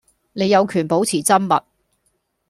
[0.33, 1.63] 你有權保持緘默